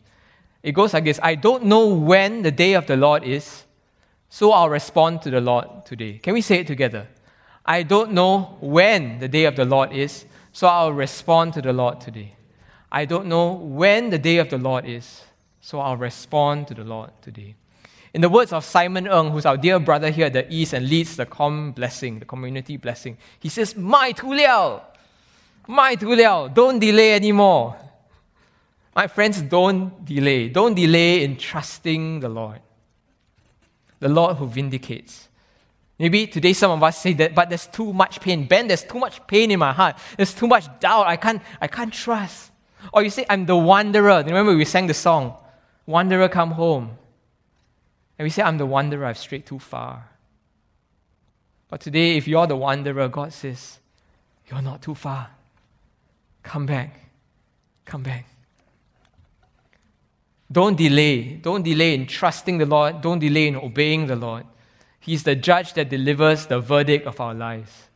[0.65, 3.65] It goes like this I don't know when the day of the Lord is,
[4.29, 6.17] so I'll respond to the Lord today.
[6.17, 7.07] Can we say it together?
[7.63, 11.71] I don't know when the day of the Lord is, so I'll respond to the
[11.71, 12.33] Lord today.
[12.91, 15.21] I don't know when the day of the Lord is,
[15.61, 17.53] so I'll respond to the Lord today.
[18.15, 20.89] In the words of Simon Ng, who's our dear brother here at the East and
[20.89, 24.81] leads the com blessing, the community blessing, he says, My tu liao,
[25.67, 27.75] my tu liao, don't delay anymore.
[28.95, 30.47] My friends, don't delay.
[30.47, 32.61] Don't delay in trusting the Lord.
[33.99, 35.27] The Lord who vindicates.
[35.99, 38.47] Maybe today some of us say that, but there's too much pain.
[38.47, 39.97] Ben, there's too much pain in my heart.
[40.15, 41.07] There's too much doubt.
[41.07, 42.51] I can't, I can't trust.
[42.93, 44.23] Or you say, I'm the wanderer.
[44.25, 45.35] Remember, we sang the song,
[45.85, 46.97] Wanderer Come Home.
[48.17, 50.09] And we say, I'm the wanderer, I've strayed too far.
[51.67, 53.79] But today, if you're the wanderer, God says,
[54.49, 55.31] You're not too far.
[56.43, 56.93] Come back.
[57.85, 58.25] Come back.
[60.55, 61.35] Don't delay.
[61.35, 63.01] Don't delay in trusting the Lord.
[63.01, 64.45] Don't delay in obeying the Lord.
[65.01, 67.89] He's the judge that delivers the verdict of our lives.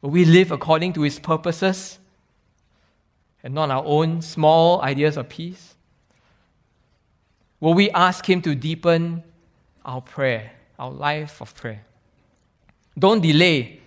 [0.00, 1.98] Will we live according to His purposes
[3.42, 5.74] and not our own small ideas of peace?
[7.60, 9.22] Will we ask Him to deepen
[9.84, 11.84] our prayer, our life of prayer?
[12.98, 13.78] Don't delay,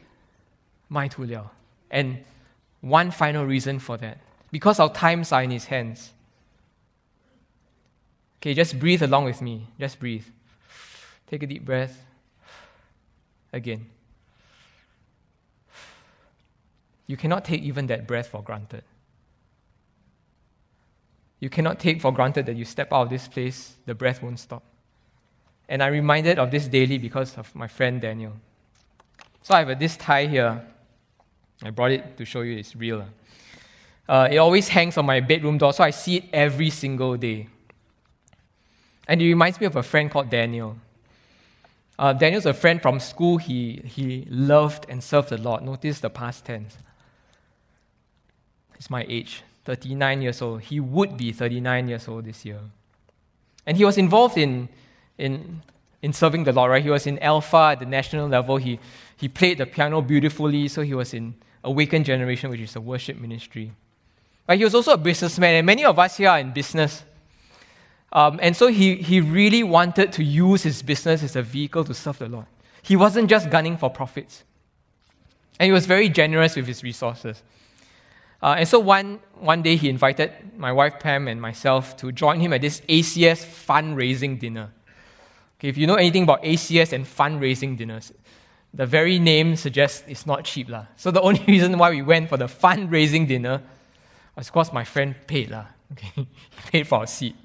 [0.88, 1.50] my tuliao.
[1.90, 2.24] And
[2.82, 4.20] one final reason for that
[4.52, 6.12] because our times are in His hands.
[8.42, 9.68] Okay, just breathe along with me.
[9.80, 10.26] Just breathe.
[11.28, 12.04] Take a deep breath.
[13.54, 13.86] Again.
[17.06, 18.84] You cannot take even that breath for granted.
[21.40, 24.40] You cannot take for granted that you step out of this place, the breath won't
[24.40, 24.64] stop.
[25.70, 28.34] And I'm reminded of this daily because of my friend Daniel.
[29.44, 30.66] So I have this tie here.
[31.64, 33.06] I brought it to show you it's real.
[34.08, 37.48] Uh, it always hangs on my bedroom door, so I see it every single day.
[39.08, 40.78] And it reminds me of a friend called Daniel.
[41.98, 43.38] Uh, Daniel's a friend from school.
[43.38, 45.64] He, he loved and served the Lord.
[45.64, 46.78] Notice the past tense.
[48.76, 50.62] It's my age, 39 years old.
[50.62, 52.60] He would be 39 years old this year.
[53.68, 54.70] And he was involved in,
[55.18, 55.62] in,
[56.02, 56.82] in serving the Lord, right?
[56.82, 58.58] He was in Alpha at the national level.
[58.58, 58.80] He,
[59.18, 63.20] he played the piano beautifully, so he was in Awakened Generation, which is a worship
[63.20, 63.72] ministry.
[64.48, 67.04] But he was also a businessman, and many of us here are in business.
[68.14, 71.94] Um, and so he, he really wanted to use his business as a vehicle to
[71.94, 72.46] serve the Lord.
[72.82, 74.44] He wasn't just gunning for profits.
[75.60, 77.42] And he was very generous with his resources.
[78.42, 82.40] Uh, and so one, one day he invited my wife Pam and myself to join
[82.40, 84.72] him at this ACS fundraising dinner.
[85.60, 88.12] Okay, if you know anything about ACS and fundraising dinners,
[88.74, 90.70] the very name suggests it's not cheap.
[90.70, 90.88] La.
[90.96, 93.62] So the only reason why we went for the fundraising dinner
[94.36, 95.52] was because my friend paid.
[95.52, 95.66] La.
[95.92, 96.10] Okay?
[96.16, 96.28] he
[96.72, 97.36] paid for a seat.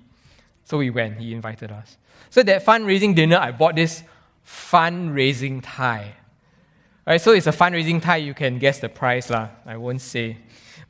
[0.67, 1.97] So we went, he invited us.
[2.29, 4.03] So that fundraising dinner, I bought this
[4.45, 6.15] fundraising tie.
[7.07, 9.51] Right, so it's a fundraising tie, you can guess the price, lah.
[9.65, 10.39] I won't say.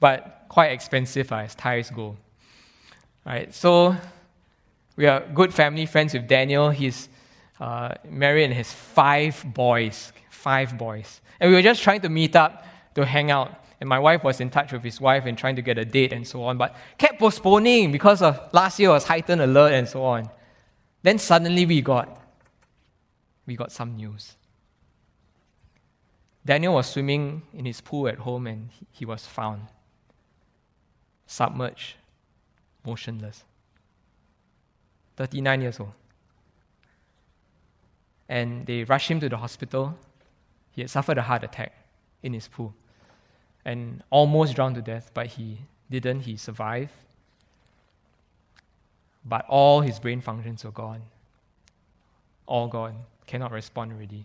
[0.00, 2.04] But quite expensive uh, as ties go.
[2.04, 2.16] All
[3.26, 3.94] right, so
[4.96, 6.70] we are good family friends with Daniel.
[6.70, 7.10] He's
[7.60, 10.10] uh, married and has five boys.
[10.30, 11.20] Five boys.
[11.38, 13.62] And we were just trying to meet up to hang out.
[13.80, 16.12] And my wife was in touch with his wife and trying to get a date
[16.12, 20.02] and so on, but kept postponing because of last year was heightened alert and so
[20.02, 20.30] on.
[21.02, 22.22] Then suddenly we got
[23.46, 24.36] we got some news.
[26.44, 29.62] Daniel was swimming in his pool at home and he was found
[31.26, 31.94] submerged,
[32.84, 33.44] motionless.
[35.16, 35.92] 39 years old.
[38.28, 39.96] And they rushed him to the hospital.
[40.72, 41.72] He had suffered a heart attack
[42.22, 42.74] in his pool
[43.66, 45.58] and almost drowned to death, but he
[45.90, 46.20] didn't.
[46.20, 46.92] He survived.
[49.24, 51.02] But all his brain functions were gone.
[52.46, 52.94] All gone.
[53.26, 54.24] Cannot respond already.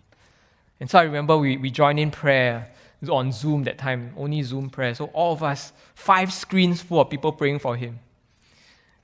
[0.78, 2.70] And so I remember we, we joined in prayer
[3.10, 4.94] on Zoom that time, only Zoom prayer.
[4.94, 7.98] So all of us, five screens full of people praying for him.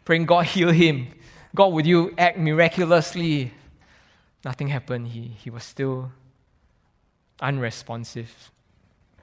[0.05, 1.09] Praying God heal him.
[1.53, 3.53] God, would you act miraculously?
[4.45, 5.09] Nothing happened.
[5.09, 6.13] He, he was still
[7.41, 8.53] unresponsive.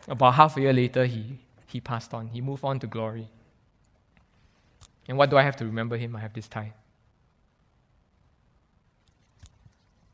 [0.08, 1.38] About half a year later, he,
[1.68, 2.28] he passed on.
[2.28, 3.28] He moved on to glory.
[5.08, 6.16] And what do I have to remember him?
[6.16, 6.74] I have this tie.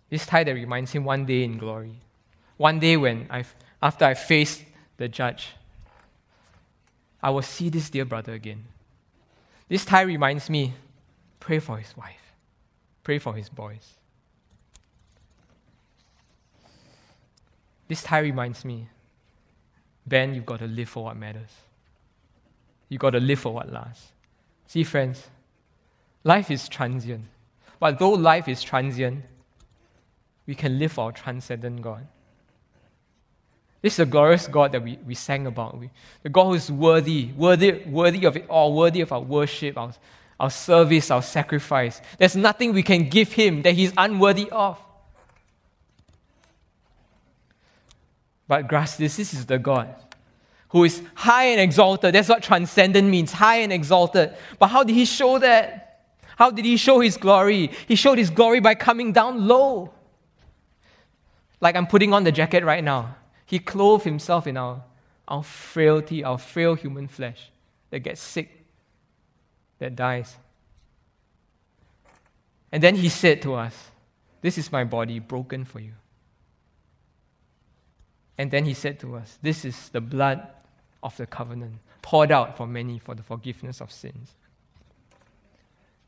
[0.09, 1.95] This tie that reminds him one day in glory.
[2.57, 4.63] One day when I've, after I faced
[4.97, 5.49] the judge,
[7.23, 8.65] I will see this dear brother again.
[9.69, 10.73] This tie reminds me
[11.39, 12.33] pray for his wife,
[13.03, 13.95] pray for his boys.
[17.87, 18.87] This tie reminds me
[20.05, 21.49] Ben, you've got to live for what matters.
[22.89, 24.11] You've got to live for what lasts.
[24.67, 25.27] See, friends,
[26.23, 27.25] life is transient.
[27.79, 29.23] But though life is transient,
[30.45, 32.07] we can live for our transcendent God.
[33.81, 35.77] This is the glorious God that we, we sang about.
[35.77, 35.89] We,
[36.21, 39.93] the God who is worthy, worthy, worthy of it all, worthy of our worship, our,
[40.39, 41.99] our service, our sacrifice.
[42.19, 44.77] There's nothing we can give Him that He's unworthy of.
[48.51, 49.95] But grasp this this is the God
[50.71, 52.13] who is high and exalted.
[52.13, 54.35] That's what transcendent means high and exalted.
[54.59, 56.01] But how did he show that?
[56.35, 57.71] How did he show his glory?
[57.87, 59.93] He showed his glory by coming down low.
[61.61, 63.15] Like I'm putting on the jacket right now.
[63.45, 64.83] He clothed himself in our,
[65.29, 67.51] our frailty, our frail human flesh
[67.89, 68.65] that gets sick,
[69.79, 70.35] that dies.
[72.69, 73.91] And then he said to us,
[74.41, 75.93] This is my body broken for you.
[78.41, 80.47] And then he said to us, This is the blood
[81.03, 84.31] of the covenant, poured out for many for the forgiveness of sins.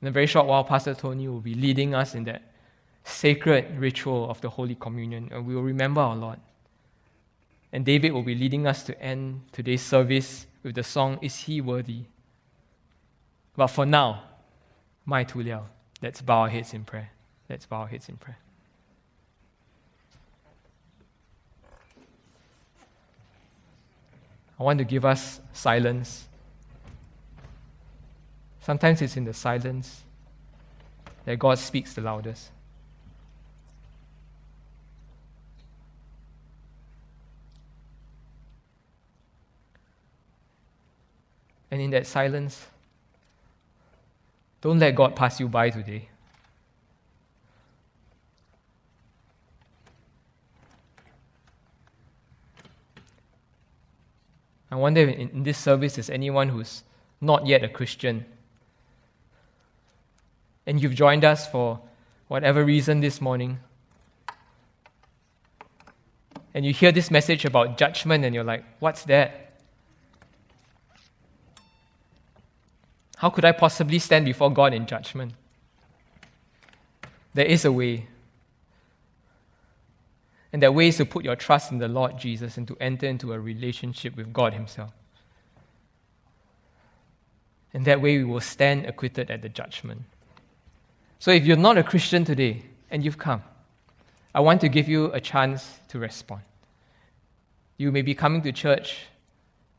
[0.02, 2.42] In a very short while, Pastor Tony will be leading us in that
[3.04, 6.40] sacred ritual of the Holy Communion, and we will remember our Lord.
[7.72, 11.62] And David will be leading us to end today's service with the song, Is He
[11.62, 12.06] Worthy?
[13.56, 14.24] But for now,
[15.06, 15.66] my Tuliao,
[16.02, 17.12] let's bow our heads in prayer.
[17.48, 18.40] Let's bow our heads in prayer.
[24.60, 26.28] I want to give us silence.
[28.62, 30.04] Sometimes it's in the silence
[31.26, 32.50] that God speaks the loudest.
[41.72, 42.68] And in that silence,
[44.62, 46.08] don't let God pass you by today.
[54.74, 56.82] I wonder if in, this service there's anyone who's
[57.22, 58.26] not yet a Christian.
[60.66, 61.80] And you've joined us for
[62.28, 63.60] whatever reason this morning.
[66.56, 69.60] And you hear this message about judgment and you're like, what's that?
[73.18, 75.34] How could I possibly stand before God in judgment?
[77.36, 78.08] There is a way.
[80.54, 83.08] And that way is to put your trust in the Lord Jesus and to enter
[83.08, 84.92] into a relationship with God Himself.
[87.74, 90.04] And that way we will stand acquitted at the judgment.
[91.18, 93.42] So if you're not a Christian today and you've come,
[94.36, 96.44] I want to give you a chance to respond.
[97.78, 99.08] You may be coming to church,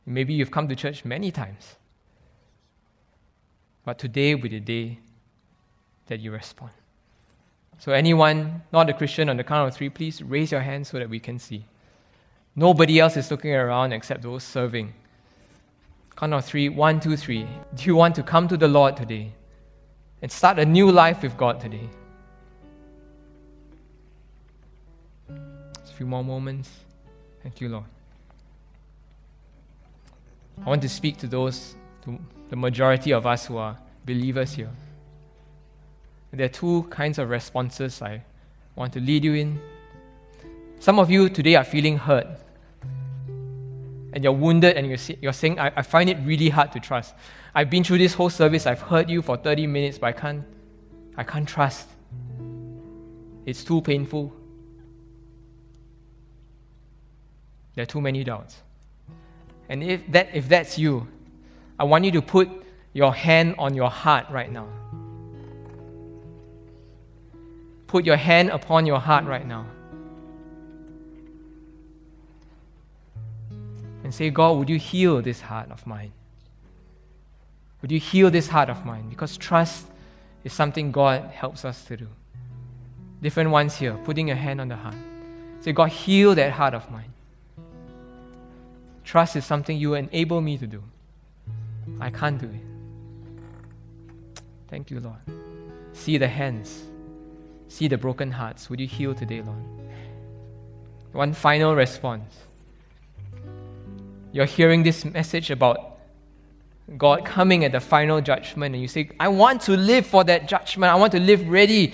[0.05, 1.75] maybe you've come to church many times.
[3.85, 4.99] But today will be the day
[6.07, 6.71] that you respond.
[7.77, 10.97] So, anyone not a Christian on the count of three, please raise your hand so
[10.97, 11.65] that we can see.
[12.55, 14.93] Nobody else is looking around except those serving.
[16.15, 17.45] Count of three, one, two, three.
[17.75, 19.33] Do you want to come to the Lord today
[20.21, 21.89] and start a new life with God today?
[25.27, 26.69] Just a few more moments.
[27.43, 27.85] Thank you, Lord.
[30.65, 32.17] I want to speak to those, to
[32.49, 34.69] the majority of us who are believers here.
[36.35, 38.21] There are two kinds of responses I
[38.75, 39.59] want to lead you in.
[40.79, 42.27] Some of you today are feeling hurt.
[44.11, 47.15] And you're wounded and you're, you're saying, I, I find it really hard to trust.
[47.53, 50.43] I've been through this whole service, I've heard you for 30 minutes, but I can't,
[51.15, 51.87] I can't trust.
[53.45, 54.33] It's too painful.
[57.75, 58.57] There are too many doubts.
[59.69, 61.07] And if, that, if that's you,
[61.79, 62.49] I want you to put
[62.93, 64.67] your hand on your heart right now.
[67.87, 69.65] Put your hand upon your heart right now.
[74.03, 76.11] And say, God, would you heal this heart of mine?
[77.81, 79.09] Would you heal this heart of mine?
[79.09, 79.85] Because trust
[80.43, 82.07] is something God helps us to do.
[83.21, 84.95] Different ones here, putting your hand on the heart.
[85.61, 87.11] Say, God, heal that heart of mine.
[89.03, 90.83] Trust is something you enable me to do.
[91.99, 92.61] I can't do it.
[94.67, 95.19] Thank you, Lord.
[95.93, 96.83] See the hands.
[97.67, 98.69] See the broken hearts.
[98.69, 99.63] Would you heal today, Lord?
[101.11, 102.35] One final response.
[104.31, 105.97] You're hearing this message about
[106.97, 110.47] God coming at the final judgment, and you say, I want to live for that
[110.47, 110.91] judgment.
[110.91, 111.93] I want to live ready.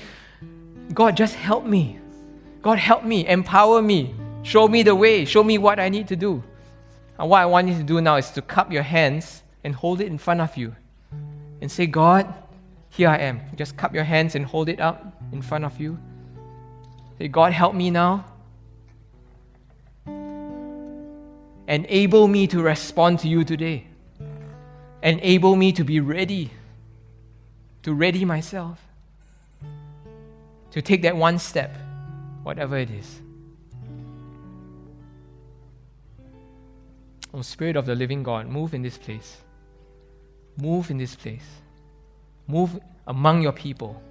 [0.94, 2.00] God, just help me.
[2.62, 3.28] God, help me.
[3.28, 4.14] Empower me.
[4.44, 5.26] Show me the way.
[5.26, 6.44] Show me what I need to do.
[7.18, 10.02] And what I want you to do now is to cup your hands and hold
[10.02, 10.76] it in front of you
[11.62, 12.34] and say, God,
[12.92, 13.40] here I am.
[13.56, 15.98] Just cup your hands and hold it up in front of you.
[17.18, 18.26] Say, God, help me now.
[21.68, 23.88] Enable me to respond to you today.
[25.02, 26.52] Enable me to be ready,
[27.84, 28.78] to ready myself,
[30.72, 31.74] to take that one step,
[32.44, 33.22] whatever it is.
[37.34, 39.38] Oh, Spirit of the living God, move in this place.
[40.58, 41.61] Move in this place.
[42.48, 44.02] Move among your people.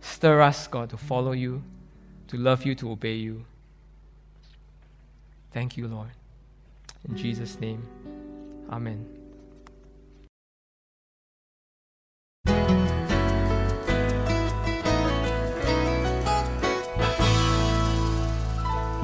[0.00, 1.62] Stir us, God, to follow you,
[2.28, 3.44] to love you, to obey you.
[5.52, 6.10] Thank you, Lord.
[7.08, 7.86] In Jesus' name,
[8.70, 9.06] Amen.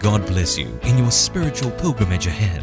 [0.00, 2.62] God bless you in your spiritual pilgrimage ahead